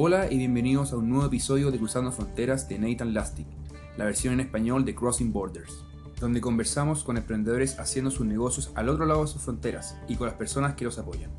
Hola 0.00 0.30
y 0.30 0.38
bienvenidos 0.38 0.92
a 0.92 0.96
un 0.96 1.08
nuevo 1.08 1.26
episodio 1.26 1.72
de 1.72 1.78
Cruzando 1.78 2.12
Fronteras 2.12 2.68
de 2.68 2.78
Nathan 2.78 3.14
Lastic, 3.14 3.48
la 3.96 4.04
versión 4.04 4.32
en 4.32 4.38
español 4.38 4.84
de 4.84 4.94
Crossing 4.94 5.32
Borders, 5.32 5.84
donde 6.20 6.40
conversamos 6.40 7.02
con 7.02 7.16
emprendedores 7.16 7.80
haciendo 7.80 8.12
sus 8.12 8.24
negocios 8.24 8.70
al 8.76 8.90
otro 8.90 9.06
lado 9.06 9.22
de 9.22 9.26
sus 9.26 9.42
fronteras 9.42 10.00
y 10.06 10.14
con 10.14 10.28
las 10.28 10.36
personas 10.36 10.76
que 10.76 10.84
los 10.84 11.00
apoyan, 11.00 11.32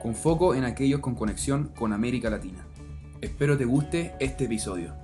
con 0.00 0.14
foco 0.14 0.54
en 0.54 0.62
aquellos 0.62 1.00
con 1.00 1.16
conexión 1.16 1.70
con 1.74 1.92
América 1.92 2.30
Latina. 2.30 2.64
Espero 3.20 3.58
te 3.58 3.64
guste 3.64 4.14
este 4.20 4.44
episodio. 4.44 4.94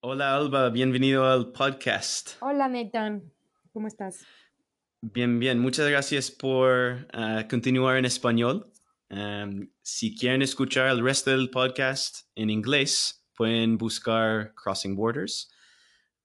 Hola 0.00 0.36
Alba, 0.36 0.70
bienvenido 0.70 1.26
al 1.26 1.52
podcast. 1.52 2.30
Hola 2.40 2.66
Nathan, 2.66 3.30
¿cómo 3.74 3.88
estás? 3.88 4.24
Bien, 5.02 5.38
bien, 5.38 5.58
muchas 5.58 5.86
gracias 5.86 6.30
por 6.30 7.06
uh, 7.12 7.46
continuar 7.46 7.98
en 7.98 8.06
español. 8.06 8.72
Um, 9.10 9.70
si 9.82 10.14
quieren 10.14 10.42
escuchar 10.42 10.88
el 10.88 11.02
resto 11.02 11.30
del 11.30 11.50
podcast 11.50 12.26
en 12.34 12.50
inglés, 12.50 13.24
pueden 13.34 13.78
buscar 13.78 14.54
Crossing 14.54 14.96
Borders. 14.96 15.50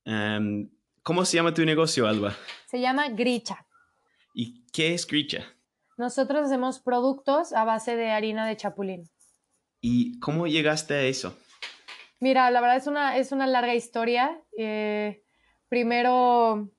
Um, 0.05 0.69
¿Cómo 1.01 1.23
se 1.23 1.37
llama 1.37 1.53
tu 1.53 1.63
negocio, 1.65 2.07
Alba? 2.07 2.35
Se 2.67 2.81
llama 2.81 3.09
Gricha. 3.09 3.65
¿Y 4.33 4.65
qué 4.71 4.93
es 4.93 5.07
Gricha? 5.07 5.45
Nosotros 5.97 6.45
hacemos 6.45 6.79
productos 6.79 7.53
a 7.53 7.63
base 7.63 7.95
de 7.95 8.11
harina 8.11 8.47
de 8.47 8.57
chapulín. 8.57 9.09
¿Y 9.79 10.19
cómo 10.19 10.47
llegaste 10.47 10.93
a 10.93 11.03
eso? 11.03 11.37
Mira, 12.19 12.49
la 12.51 12.61
verdad 12.61 12.77
es 12.77 12.87
una, 12.87 13.17
es 13.17 13.31
una 13.31 13.47
larga 13.47 13.75
historia. 13.75 14.41
Eh, 14.57 15.23
primero, 15.69 16.69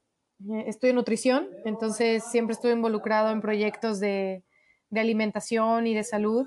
eh, 0.41 0.65
estoy 0.67 0.91
en 0.91 0.97
nutrición, 0.97 1.49
entonces 1.65 2.25
siempre 2.31 2.55
estuve 2.55 2.73
involucrado 2.73 3.31
en 3.31 3.41
proyectos 3.41 4.01
de, 4.01 4.43
de 4.95 5.01
alimentación 5.01 5.87
y 5.87 5.95
de 5.95 6.05
salud. 6.05 6.47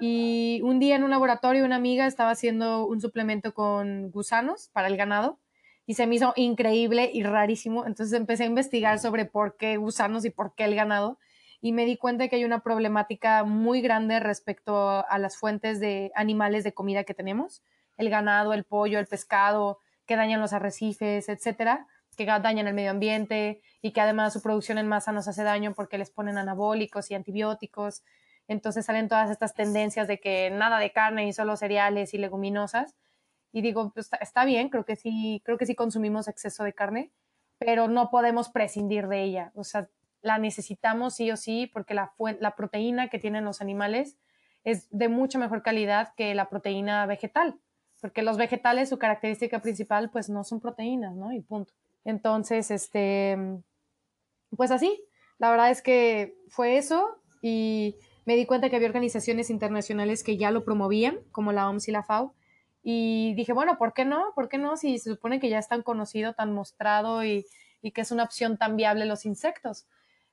Y 0.00 0.60
un 0.64 0.80
día 0.80 0.96
en 0.96 1.04
un 1.04 1.10
laboratorio 1.10 1.64
una 1.64 1.76
amiga 1.76 2.06
estaba 2.06 2.30
haciendo 2.30 2.86
un 2.86 3.00
suplemento 3.00 3.54
con 3.54 4.10
gusanos 4.10 4.70
para 4.72 4.88
el 4.88 4.96
ganado 4.96 5.38
y 5.86 5.94
se 5.94 6.06
me 6.06 6.16
hizo 6.16 6.32
increíble 6.34 7.10
y 7.12 7.22
rarísimo. 7.22 7.86
Entonces 7.86 8.18
empecé 8.18 8.44
a 8.44 8.46
investigar 8.46 8.98
sobre 8.98 9.24
por 9.24 9.56
qué 9.56 9.76
gusanos 9.76 10.24
y 10.24 10.30
por 10.30 10.54
qué 10.54 10.64
el 10.64 10.74
ganado 10.74 11.18
y 11.64 11.72
me 11.72 11.86
di 11.86 11.96
cuenta 11.96 12.28
que 12.28 12.36
hay 12.36 12.44
una 12.44 12.60
problemática 12.60 13.42
muy 13.42 13.80
grande 13.80 14.20
respecto 14.20 15.02
a 15.08 15.18
las 15.18 15.38
fuentes 15.38 15.80
de 15.80 16.12
animales 16.14 16.62
de 16.62 16.74
comida 16.74 17.04
que 17.04 17.14
tenemos, 17.14 17.62
el 17.96 18.10
ganado, 18.10 18.52
el 18.52 18.64
pollo, 18.64 18.98
el 18.98 19.06
pescado, 19.06 19.78
que 20.04 20.14
dañan 20.14 20.42
los 20.42 20.52
arrecifes, 20.52 21.30
etcétera, 21.30 21.86
que 22.14 22.26
dañan 22.26 22.66
el 22.66 22.74
medio 22.74 22.90
ambiente 22.90 23.60
y 23.82 23.92
que 23.92 24.00
además 24.00 24.32
su 24.32 24.42
producción 24.42 24.78
en 24.78 24.88
masa 24.88 25.12
nos 25.12 25.28
hace 25.28 25.42
daño 25.42 25.74
porque 25.74 25.98
les 25.98 26.10
ponen 26.10 26.38
anabólicos 26.38 27.10
y 27.10 27.14
antibióticos. 27.14 28.02
Entonces 28.48 28.86
salen 28.86 29.08
todas 29.08 29.30
estas 29.30 29.54
tendencias 29.54 30.08
de 30.08 30.20
que 30.20 30.50
nada 30.50 30.78
de 30.78 30.92
carne 30.92 31.26
y 31.26 31.32
solo 31.32 31.56
cereales 31.56 32.14
y 32.14 32.18
leguminosas. 32.18 32.94
Y 33.52 33.62
digo, 33.62 33.92
pues, 33.92 34.10
está 34.20 34.44
bien, 34.44 34.68
creo 34.68 34.84
que 34.84 34.96
sí, 34.96 35.40
creo 35.44 35.58
que 35.58 35.66
sí 35.66 35.74
consumimos 35.74 36.28
exceso 36.28 36.64
de 36.64 36.72
carne, 36.72 37.10
pero 37.58 37.88
no 37.88 38.10
podemos 38.10 38.48
prescindir 38.48 39.06
de 39.08 39.22
ella. 39.22 39.52
O 39.54 39.64
sea, 39.64 39.88
la 40.22 40.38
necesitamos 40.38 41.14
sí 41.14 41.30
o 41.30 41.36
sí 41.36 41.70
porque 41.72 41.94
la, 41.94 42.12
la 42.40 42.56
proteína 42.56 43.08
que 43.08 43.18
tienen 43.18 43.44
los 43.44 43.60
animales 43.60 44.16
es 44.64 44.88
de 44.90 45.08
mucha 45.08 45.38
mejor 45.38 45.62
calidad 45.62 46.14
que 46.16 46.34
la 46.34 46.48
proteína 46.48 47.06
vegetal, 47.06 47.60
porque 48.00 48.22
los 48.22 48.36
vegetales, 48.36 48.88
su 48.88 48.98
característica 48.98 49.60
principal, 49.60 50.10
pues 50.10 50.28
no 50.28 50.42
son 50.42 50.60
proteínas, 50.60 51.14
¿no? 51.14 51.32
Y 51.32 51.40
punto. 51.40 51.72
Entonces, 52.04 52.70
este, 52.70 53.36
pues 54.56 54.70
así, 54.70 55.04
la 55.38 55.50
verdad 55.50 55.70
es 55.70 55.82
que 55.82 56.36
fue 56.48 56.76
eso 56.76 57.20
y 57.42 57.96
me 58.24 58.36
di 58.36 58.46
cuenta 58.46 58.70
que 58.70 58.76
había 58.76 58.88
organizaciones 58.88 59.50
internacionales 59.50 60.22
que 60.22 60.36
ya 60.36 60.50
lo 60.50 60.64
promovían, 60.64 61.18
como 61.32 61.52
la 61.52 61.68
OMS 61.68 61.88
y 61.88 61.92
la 61.92 62.02
FAO, 62.02 62.34
y 62.82 63.34
dije, 63.34 63.52
bueno, 63.52 63.78
¿por 63.78 63.94
qué 63.94 64.04
no? 64.04 64.32
¿Por 64.34 64.48
qué 64.48 64.58
no? 64.58 64.76
Si 64.76 64.98
se 64.98 65.10
supone 65.10 65.40
que 65.40 65.48
ya 65.48 65.58
es 65.58 65.68
tan 65.68 65.82
conocido, 65.82 66.34
tan 66.34 66.52
mostrado 66.52 67.24
y, 67.24 67.46
y 67.80 67.92
que 67.92 68.02
es 68.02 68.10
una 68.10 68.24
opción 68.24 68.58
tan 68.58 68.76
viable 68.76 69.06
los 69.06 69.24
insectos. 69.24 69.86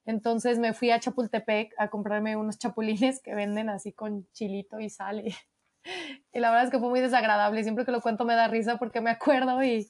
Entonces 0.05 0.59
me 0.59 0.73
fui 0.73 0.91
a 0.91 0.99
Chapultepec 0.99 1.73
a 1.77 1.89
comprarme 1.89 2.35
unos 2.35 2.57
chapulines 2.57 3.21
que 3.21 3.35
venden 3.35 3.69
así 3.69 3.93
con 3.93 4.27
chilito 4.33 4.79
y 4.79 4.89
sal. 4.89 5.21
Y, 5.25 5.35
y 6.33 6.39
la 6.39 6.49
verdad 6.49 6.65
es 6.65 6.71
que 6.71 6.79
fue 6.79 6.89
muy 6.89 6.99
desagradable. 6.99 7.63
Siempre 7.63 7.85
que 7.85 7.91
lo 7.91 8.01
cuento 8.01 8.25
me 8.25 8.35
da 8.35 8.47
risa 8.47 8.77
porque 8.77 8.99
me 8.99 9.11
acuerdo 9.11 9.63
y, 9.63 9.89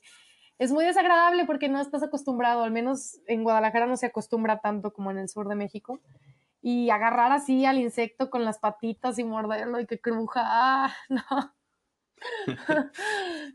es 0.61 0.71
muy 0.71 0.85
desagradable 0.85 1.45
porque 1.45 1.69
no 1.69 1.81
estás 1.81 2.03
acostumbrado, 2.03 2.61
al 2.61 2.69
menos 2.69 3.19
en 3.25 3.43
Guadalajara 3.43 3.87
no 3.87 3.97
se 3.97 4.05
acostumbra 4.05 4.59
tanto 4.59 4.93
como 4.93 5.09
en 5.09 5.17
el 5.17 5.27
sur 5.27 5.47
de 5.47 5.55
México. 5.55 5.99
Y 6.61 6.91
agarrar 6.91 7.31
así 7.31 7.65
al 7.65 7.79
insecto 7.79 8.29
con 8.29 8.45
las 8.45 8.59
patitas 8.59 9.17
y 9.17 9.23
morderlo 9.23 9.79
y 9.79 9.87
que 9.87 9.99
cruja, 9.99 10.95
no. 11.09 11.23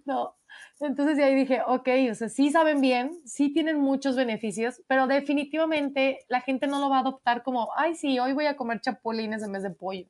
no. 0.04 0.34
Entonces 0.80 1.16
ahí 1.20 1.36
dije, 1.36 1.62
ok, 1.64 1.88
o 2.10 2.14
sea, 2.16 2.28
sí 2.28 2.50
saben 2.50 2.80
bien, 2.80 3.12
sí 3.24 3.52
tienen 3.52 3.78
muchos 3.78 4.16
beneficios, 4.16 4.82
pero 4.88 5.06
definitivamente 5.06 6.24
la 6.26 6.40
gente 6.40 6.66
no 6.66 6.80
lo 6.80 6.90
va 6.90 6.96
a 6.96 7.00
adoptar 7.02 7.44
como, 7.44 7.70
ay, 7.76 7.94
sí, 7.94 8.18
hoy 8.18 8.32
voy 8.32 8.46
a 8.46 8.56
comer 8.56 8.80
chapulines 8.80 9.44
en 9.44 9.52
vez 9.52 9.62
de 9.62 9.70
pollo. 9.70 10.08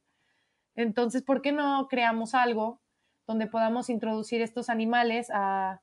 Entonces, 0.74 1.22
¿por 1.22 1.42
qué 1.42 1.52
no 1.52 1.88
creamos 1.88 2.34
algo 2.34 2.80
donde 3.26 3.48
podamos 3.48 3.90
introducir 3.90 4.40
estos 4.40 4.70
animales 4.70 5.28
a, 5.30 5.82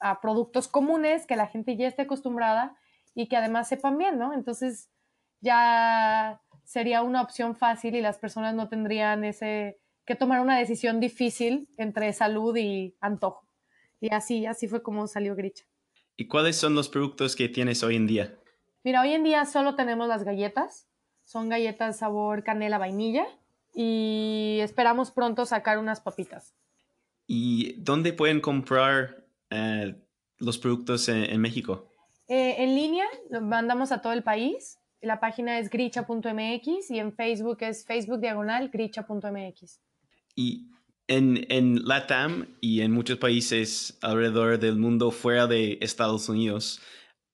a 0.00 0.20
productos 0.20 0.68
comunes 0.68 1.26
que 1.26 1.36
la 1.36 1.46
gente 1.46 1.76
ya 1.76 1.86
esté 1.86 2.02
acostumbrada 2.02 2.76
y 3.14 3.28
que 3.28 3.36
además 3.36 3.68
sepan 3.68 3.98
bien, 3.98 4.18
¿no? 4.18 4.32
Entonces 4.32 4.90
ya 5.40 6.40
sería 6.64 7.02
una 7.02 7.22
opción 7.22 7.56
fácil 7.56 7.94
y 7.94 8.00
las 8.00 8.18
personas 8.18 8.54
no 8.54 8.68
tendrían 8.68 9.24
ese 9.24 9.78
que 10.04 10.14
tomar 10.16 10.40
una 10.40 10.58
decisión 10.58 10.98
difícil 11.00 11.68
entre 11.76 12.12
salud 12.12 12.56
y 12.56 12.96
antojo. 13.00 13.46
Y 14.00 14.12
así, 14.12 14.46
así 14.46 14.66
fue 14.66 14.82
como 14.82 15.06
salió 15.06 15.36
Gricha. 15.36 15.64
¿Y 16.16 16.26
cuáles 16.26 16.56
son 16.56 16.74
los 16.74 16.88
productos 16.88 17.36
que 17.36 17.48
tienes 17.48 17.82
hoy 17.82 17.96
en 17.96 18.06
día? 18.06 18.38
Mira, 18.82 19.02
hoy 19.02 19.12
en 19.12 19.24
día 19.24 19.44
solo 19.44 19.74
tenemos 19.74 20.08
las 20.08 20.24
galletas. 20.24 20.88
Son 21.24 21.48
galletas 21.48 21.98
sabor 21.98 22.42
canela 22.42 22.78
vainilla 22.78 23.26
y 23.72 24.58
esperamos 24.62 25.10
pronto 25.10 25.46
sacar 25.46 25.78
unas 25.78 26.00
papitas. 26.00 26.54
¿Y 27.26 27.74
dónde 27.80 28.12
pueden 28.12 28.40
comprar 28.40 29.19
eh, 29.50 29.94
los 30.38 30.58
productos 30.58 31.08
en, 31.08 31.40
México? 31.40 31.90
Eh, 32.28 32.56
en 32.58 32.74
línea, 32.74 33.04
lo 33.30 33.40
mandamos 33.40 33.92
a 33.92 34.00
todo 34.00 34.12
el 34.12 34.22
país. 34.22 34.78
La 35.02 35.20
página 35.20 35.58
es 35.58 35.70
gricha.mx 35.70 36.90
y 36.90 36.98
en 36.98 37.12
Facebook 37.12 37.58
es 37.60 37.84
Facebook 37.84 38.20
diagonal 38.20 38.68
gricha.mx. 38.68 39.80
Y 40.36 40.68
en, 41.08 41.46
en 41.48 41.84
LATAM 41.84 42.46
y 42.60 42.82
en 42.82 42.92
muchos 42.92 43.18
países 43.18 43.98
alrededor 44.02 44.58
del 44.58 44.76
mundo 44.76 45.10
fuera 45.10 45.46
de 45.46 45.78
Estados 45.80 46.28
Unidos, 46.28 46.80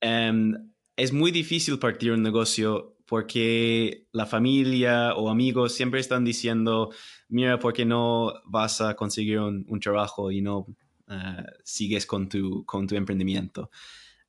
em, 0.01 0.73
es 0.97 1.13
muy 1.13 1.31
difícil 1.31 1.79
partir 1.79 2.13
un 2.13 2.23
negocio 2.23 2.97
porque 3.07 4.09
la 4.13 4.27
familia 4.27 5.15
o 5.15 5.29
amigos 5.29 5.75
siempre 5.75 6.01
están 6.01 6.25
diciendo, 6.25 6.91
mira, 7.29 7.59
¿por 7.59 7.73
qué 7.73 7.85
no 7.85 8.33
vas 8.47 8.81
a 8.81 8.97
conseguir 8.97 9.39
un 9.39 9.81
trabajo 9.81 10.33
y 10.33 10.41
no 10.41 10.67
eh, 11.09 11.45
sigues 11.65 12.07
con 12.07 12.29
tu, 12.29 12.65
con 12.65 12.87
tu 12.87 12.97
emprendimiento. 12.97 13.71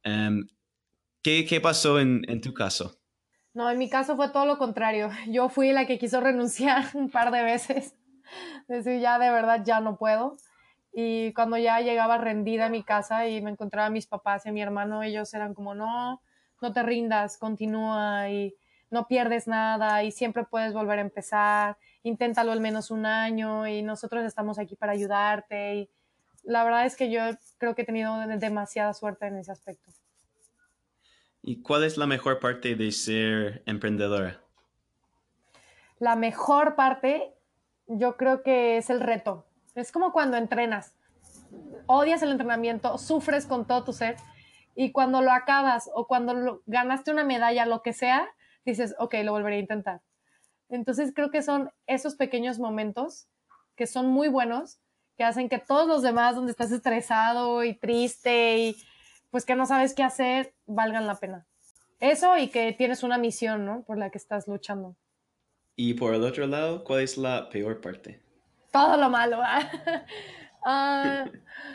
Em, 0.03 0.47
¿qué, 1.21 1.45
¿qué, 1.45 1.59
pasó 1.59 1.99
en, 1.99 2.23
en, 2.27 2.41
tu 2.41 2.53
caso? 2.53 2.99
No, 3.53 3.69
en 3.69 3.77
mi 3.77 3.89
caso 3.89 4.15
fue 4.15 4.29
todo 4.29 4.45
lo 4.45 4.57
contrario. 4.57 5.09
Yo 5.27 5.49
fui 5.49 5.71
la 5.71 5.85
que 5.85 5.97
quiso 5.97 6.21
renunciar 6.21 6.85
un 6.93 7.09
par 7.09 7.31
de 7.31 7.43
veces. 7.43 7.95
Decir, 8.67 8.99
ya 8.99 9.19
de 9.19 9.31
verdad 9.31 9.63
ya 9.65 9.79
no 9.79 9.97
puedo. 9.97 10.37
Y 10.93 11.33
cuando 11.33 11.57
ya 11.57 11.79
llegaba 11.81 12.17
rendida 12.17 12.67
a 12.67 12.69
mi 12.69 12.83
casa 12.83 13.27
y 13.27 13.41
me 13.41 13.51
encontraba 13.51 13.87
a 13.87 13.91
mis 13.91 14.07
papás 14.07 14.45
y 14.45 14.49
a 14.49 14.51
mi 14.51 14.61
hermano, 14.61 15.03
ellos 15.03 15.33
eran 15.33 15.53
como, 15.53 15.75
no, 15.75 16.21
no 16.61 16.73
te 16.73 16.81
rindas, 16.81 17.37
continúa 17.37 18.29
y 18.29 18.55
no 18.89 19.07
pierdes 19.07 19.47
nada 19.47 20.03
y 20.03 20.11
siempre 20.11 20.45
puedes 20.45 20.73
volver 20.73 20.99
a 20.99 21.03
empezar, 21.03 21.77
inténtalo 22.03 22.51
al 22.51 22.61
menos 22.61 22.89
un 22.89 23.05
año 23.05 23.67
y 23.67 23.83
nosotros 23.83 24.23
estamos 24.25 24.57
aquí 24.59 24.75
para 24.75 24.93
ayudarte. 24.93 25.75
Y 25.75 25.89
la 26.47 26.63
verdad 26.63 26.85
es 26.85 26.95
que 26.95 27.11
yo 27.11 27.21
creo 27.57 27.75
que 27.75 27.81
he 27.81 27.85
tenido 27.85 28.15
demasiada 28.37 28.93
suerte 28.93 29.27
en 29.27 29.37
ese 29.37 29.51
aspecto. 29.51 29.91
¿Y 31.43 31.61
cuál 31.61 31.83
es 31.83 31.97
la 31.97 32.07
mejor 32.07 32.39
parte 32.39 32.75
de 32.75 32.91
ser 32.91 33.63
emprendedora? 33.65 34.41
La 35.99 36.15
mejor 36.15 36.75
parte, 36.75 37.33
yo 37.87 38.15
creo 38.15 38.43
que 38.43 38.77
es 38.77 38.89
el 38.89 39.01
reto. 39.01 39.45
Es 39.75 39.91
como 39.91 40.13
cuando 40.13 40.37
entrenas. 40.37 40.93
Odias 41.85 42.23
el 42.23 42.31
entrenamiento, 42.31 42.97
sufres 42.97 43.45
con 43.45 43.67
todo 43.67 43.83
tu 43.83 43.93
ser 43.93 44.15
y 44.73 44.91
cuando 44.91 45.21
lo 45.21 45.31
acabas 45.31 45.89
o 45.93 46.07
cuando 46.07 46.61
ganaste 46.65 47.11
una 47.11 47.23
medalla, 47.23 47.65
lo 47.65 47.81
que 47.81 47.93
sea, 47.93 48.27
dices, 48.63 48.95
ok, 48.99 49.15
lo 49.23 49.33
volveré 49.33 49.57
a 49.57 49.59
intentar. 49.59 50.01
Entonces 50.69 51.11
creo 51.13 51.29
que 51.29 51.41
son 51.41 51.71
esos 51.87 52.15
pequeños 52.15 52.57
momentos 52.57 53.27
que 53.75 53.87
son 53.87 54.07
muy 54.07 54.27
buenos 54.29 54.79
que 55.17 55.23
hacen 55.23 55.49
que 55.49 55.59
todos 55.59 55.87
los 55.87 56.03
demás 56.03 56.35
donde 56.35 56.51
estás 56.51 56.71
estresado 56.71 57.63
y 57.63 57.73
triste 57.73 58.57
y 58.57 58.77
pues 59.31 59.45
que 59.45 59.55
no 59.55 59.65
sabes 59.65 59.93
qué 59.93 60.03
hacer, 60.03 60.53
valgan 60.65 61.07
la 61.07 61.15
pena. 61.15 61.45
Eso 61.99 62.37
y 62.37 62.49
que 62.49 62.71
tienes 62.73 63.03
una 63.03 63.17
misión, 63.17 63.65
¿no? 63.65 63.81
Por 63.81 63.97
la 63.97 64.11
que 64.11 64.19
estás 64.19 64.47
luchando. 64.47 64.95
Y 65.75 65.95
por 65.95 66.13
el 66.13 66.23
otro 66.23 66.45
lado, 66.47 66.83
¿cuál 66.83 67.01
es 67.01 67.17
la 67.17 67.49
peor 67.49 67.81
parte? 67.81 68.21
Todo 68.71 68.97
lo 68.97 69.09
malo. 69.09 69.39
Ah, 70.63 71.25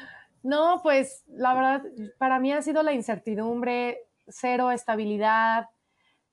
no, 0.43 0.81
pues 0.83 1.25
la 1.27 1.55
verdad, 1.55 1.83
para 2.19 2.39
mí 2.39 2.53
ha 2.53 2.63
sido 2.63 2.83
la 2.83 2.93
incertidumbre, 2.93 3.99
cero 4.29 4.71
estabilidad, 4.71 5.69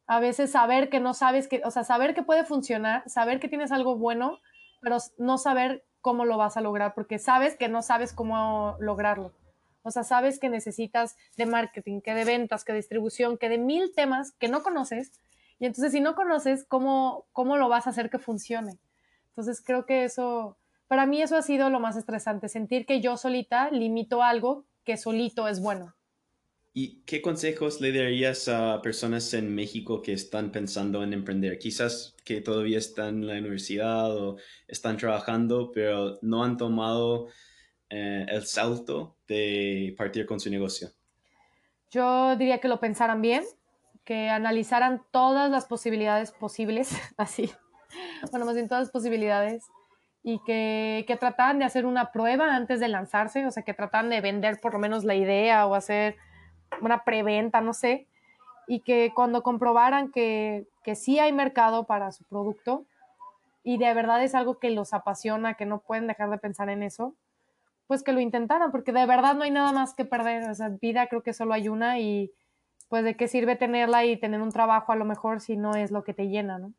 a 0.06 0.20
veces 0.20 0.52
saber 0.52 0.90
que 0.90 1.00
no 1.00 1.14
sabes 1.14 1.48
que, 1.48 1.62
o 1.64 1.72
sea, 1.72 1.84
saber 1.84 2.14
que 2.14 2.24
puede 2.24 2.44
funcionar, 2.44 3.08
saber 3.08 3.40
que 3.40 3.50
tienes 3.50 3.72
algo 3.72 3.96
bueno, 3.96 4.40
pero 4.82 4.98
no 5.18 5.38
saber 5.38 5.86
cómo 6.02 6.26
lo 6.26 6.38
vas 6.38 6.58
a 6.58 6.62
lograr, 6.62 6.94
porque 6.94 7.20
sabes 7.20 7.56
que 7.56 7.70
no 7.70 7.82
sabes 7.82 8.14
cómo 8.14 8.78
lograrlo. 8.80 9.34
O 9.82 9.92
sea, 9.92 10.04
sabes 10.04 10.40
que 10.40 10.50
necesitas 10.50 11.16
de 11.38 11.46
marketing, 11.46 12.02
que 12.02 12.14
de 12.14 12.26
ventas, 12.26 12.64
que 12.64 12.74
de 12.74 12.80
distribución, 12.80 13.38
que 13.38 13.50
de 13.50 13.58
mil 13.58 13.94
temas 13.96 14.34
que 14.34 14.50
no 14.50 14.62
conoces. 14.62 15.12
Y 15.60 15.66
entonces 15.66 15.92
si 15.92 16.02
no 16.02 16.16
conoces, 16.16 16.66
¿cómo, 16.66 17.26
cómo 17.32 17.58
lo 17.58 17.70
vas 17.70 17.88
a 17.88 17.92
hacer 17.92 18.10
que 18.10 18.20
funcione? 18.20 18.78
Entonces 19.30 19.62
creo 19.66 19.86
que 19.86 20.04
eso, 20.04 20.58
para 20.88 21.06
mí 21.06 21.22
eso 21.22 21.38
ha 21.38 21.42
sido 21.42 21.70
lo 21.70 21.80
más 21.80 21.96
estresante, 21.96 22.50
sentir 22.50 22.86
que 22.86 23.02
yo 23.02 23.18
solita 23.18 23.70
limito 23.72 24.22
algo 24.22 24.66
que 24.84 24.98
solito 24.98 25.48
es 25.48 25.62
bueno. 25.62 25.96
¿Y 26.72 27.02
qué 27.02 27.22
consejos 27.22 27.82
le 27.82 27.92
darías 27.92 28.48
a 28.48 28.82
personas 28.82 29.34
en 29.34 29.54
México 29.54 30.02
que 30.02 30.14
están 30.14 30.52
pensando 30.52 31.04
en 31.04 31.14
emprender? 31.14 31.58
Quizás 31.58 32.16
que 32.24 32.42
todavía 32.42 32.78
están 32.78 33.24
en 33.24 33.28
la 33.28 33.34
universidad 33.34 34.16
o 34.16 34.38
están 34.68 34.98
trabajando, 34.98 35.72
pero 35.74 36.20
no 36.22 36.44
han 36.44 36.58
tomado 36.58 37.28
eh, 37.90 38.26
el 38.30 38.46
salto 38.46 39.18
de 39.28 39.96
partir 39.98 40.28
con 40.28 40.40
su 40.40 40.52
negocio. 40.52 40.90
Yo 41.90 42.36
diría 42.36 42.60
que 42.60 42.68
lo 42.68 42.80
pensaran 42.80 43.20
bien, 43.22 43.44
que 44.04 44.30
analizaran 44.30 45.02
todas 45.10 45.50
las 45.50 45.66
posibilidades 45.66 46.32
posibles, 46.32 46.92
así, 47.18 47.52
bueno, 48.30 48.46
más 48.46 48.54
bien 48.54 48.68
todas 48.68 48.84
las 48.84 48.92
posibilidades, 48.92 49.64
y 50.22 50.40
que, 50.46 51.04
que 51.08 51.16
trataban 51.16 51.58
de 51.58 51.66
hacer 51.66 51.88
una 51.88 52.12
prueba 52.12 52.56
antes 52.56 52.80
de 52.80 52.90
lanzarse, 52.90 53.44
o 53.48 53.52
sea, 53.52 53.64
que 53.64 53.74
trataban 53.74 54.12
de 54.12 54.22
vender 54.22 54.60
por 54.62 54.74
lo 54.74 54.80
menos 54.80 55.04
la 55.04 55.16
idea 55.16 55.66
o 55.66 55.74
hacer 55.74 56.18
una 56.82 57.04
preventa, 57.04 57.62
no 57.62 57.74
sé, 57.74 58.08
y 58.68 58.82
que 58.82 59.12
cuando 59.16 59.44
comprobaran 59.44 60.12
que, 60.12 60.68
que 60.84 60.96
sí 60.96 61.20
hay 61.20 61.34
mercado 61.34 61.86
para 61.86 62.12
su 62.12 62.24
producto 62.24 62.86
y 63.64 63.78
de 63.78 63.94
verdad 63.94 64.24
es 64.24 64.36
algo 64.36 64.60
que 64.60 64.70
los 64.70 64.94
apasiona, 64.94 65.56
que 65.56 65.66
no 65.66 65.82
pueden 65.82 66.08
dejar 66.08 66.30
de 66.30 66.38
pensar 66.38 66.70
en 66.70 66.84
eso, 66.84 67.16
pues 67.88 68.04
que 68.04 68.14
lo 68.14 68.20
intentaran, 68.20 68.72
porque 68.72 68.92
de 68.92 69.06
verdad 69.06 69.36
no 69.36 69.44
hay 69.44 69.52
nada 69.52 69.72
más 69.72 69.96
que 69.96 70.06
perder, 70.06 70.48
o 70.50 70.54
sea, 70.54 70.70
vida 70.70 71.08
creo 71.08 71.24
que 71.24 71.34
solo 71.34 71.54
hay 71.54 71.70
una 71.70 72.00
y 72.00 72.32
pues 72.88 73.04
de 73.04 73.16
qué 73.16 73.28
sirve 73.28 73.56
tenerla 73.56 74.06
y 74.06 74.18
tener 74.18 74.42
un 74.42 74.52
trabajo 74.52 74.92
a 74.92 74.96
lo 74.96 75.06
mejor 75.06 75.42
si 75.42 75.58
no 75.58 75.76
es 75.76 75.92
lo 75.92 76.04
que 76.04 76.14
te 76.14 76.28
llena, 76.28 76.58
¿no? 76.58 76.74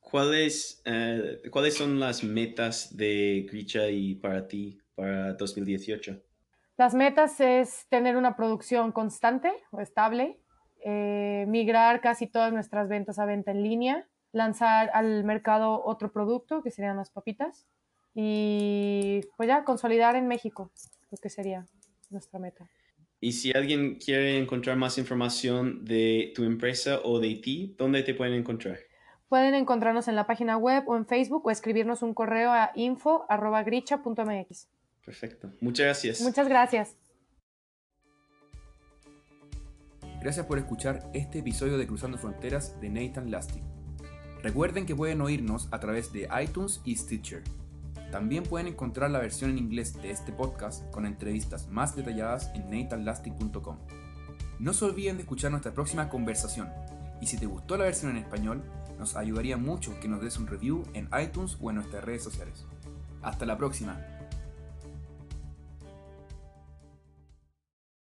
¿Cuáles, 0.00 0.82
eh, 0.84 1.42
¿Cuáles 1.50 1.74
son 1.74 1.98
las 1.98 2.22
metas 2.22 2.96
de 2.96 3.46
Gricha 3.50 3.88
y 3.88 4.14
para 4.14 4.46
ti 4.46 4.78
para 4.94 5.32
2018? 5.32 6.22
Las 6.78 6.94
metas 6.94 7.40
es 7.40 7.86
tener 7.88 8.16
una 8.16 8.36
producción 8.36 8.92
constante 8.92 9.50
o 9.70 9.80
estable, 9.80 10.38
eh, 10.84 11.46
migrar 11.48 12.02
casi 12.02 12.26
todas 12.26 12.52
nuestras 12.52 12.88
ventas 12.88 13.18
a 13.18 13.24
venta 13.24 13.50
en 13.50 13.62
línea, 13.62 14.06
lanzar 14.32 14.90
al 14.92 15.24
mercado 15.24 15.82
otro 15.82 16.12
producto, 16.12 16.62
que 16.62 16.70
serían 16.70 16.98
las 16.98 17.10
papitas, 17.10 17.66
y 18.14 19.22
pues 19.38 19.48
ya 19.48 19.64
consolidar 19.64 20.16
en 20.16 20.28
México, 20.28 20.70
lo 21.10 21.16
que 21.16 21.30
sería 21.30 21.66
nuestra 22.10 22.38
meta. 22.38 22.68
Y 23.20 23.32
si 23.32 23.52
alguien 23.52 23.94
quiere 23.94 24.38
encontrar 24.38 24.76
más 24.76 24.98
información 24.98 25.82
de 25.84 26.32
tu 26.34 26.44
empresa 26.44 27.00
o 27.04 27.18
de 27.20 27.36
ti, 27.36 27.74
¿dónde 27.78 28.02
te 28.02 28.12
pueden 28.12 28.34
encontrar? 28.34 28.78
Pueden 29.28 29.54
encontrarnos 29.54 30.08
en 30.08 30.16
la 30.16 30.26
página 30.26 30.58
web 30.58 30.84
o 30.86 30.96
en 30.96 31.06
Facebook 31.06 31.46
o 31.46 31.50
escribirnos 31.50 32.02
un 32.02 32.12
correo 32.12 32.52
a 32.52 32.72
info.gricha.mx. 32.74 34.68
Perfecto. 35.06 35.52
Muchas 35.60 35.86
gracias. 35.86 36.20
Muchas 36.20 36.48
gracias. 36.48 36.96
Gracias 40.20 40.44
por 40.46 40.58
escuchar 40.58 41.08
este 41.14 41.38
episodio 41.38 41.78
de 41.78 41.86
Cruzando 41.86 42.18
Fronteras 42.18 42.78
de 42.80 42.90
Nathan 42.90 43.30
Lasting. 43.30 43.62
Recuerden 44.42 44.84
que 44.84 44.96
pueden 44.96 45.20
oírnos 45.20 45.68
a 45.70 45.78
través 45.78 46.12
de 46.12 46.28
iTunes 46.42 46.80
y 46.84 46.96
Stitcher. 46.96 47.44
También 48.10 48.42
pueden 48.42 48.66
encontrar 48.66 49.10
la 49.12 49.20
versión 49.20 49.52
en 49.52 49.58
inglés 49.58 49.94
de 50.02 50.10
este 50.10 50.32
podcast 50.32 50.90
con 50.90 51.06
entrevistas 51.06 51.68
más 51.68 51.94
detalladas 51.94 52.50
en 52.54 52.68
nathanlasting.com. 52.68 53.78
No 54.58 54.72
se 54.72 54.84
olviden 54.84 55.16
de 55.16 55.22
escuchar 55.22 55.52
nuestra 55.52 55.72
próxima 55.72 56.08
conversación 56.08 56.68
y 57.20 57.26
si 57.26 57.38
te 57.38 57.46
gustó 57.46 57.76
la 57.76 57.84
versión 57.84 58.10
en 58.10 58.18
español, 58.18 58.64
nos 58.98 59.14
ayudaría 59.14 59.56
mucho 59.56 59.98
que 60.00 60.08
nos 60.08 60.20
des 60.20 60.36
un 60.38 60.48
review 60.48 60.82
en 60.94 61.08
iTunes 61.22 61.56
o 61.60 61.70
en 61.70 61.76
nuestras 61.76 62.02
redes 62.02 62.24
sociales. 62.24 62.64
Hasta 63.22 63.46
la 63.46 63.56
próxima. 63.56 64.15